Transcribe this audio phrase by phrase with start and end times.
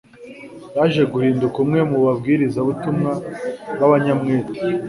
[0.75, 3.11] yaje guhinduka umwe mu babwiriza butumwa
[3.79, 4.57] b'abanyamwete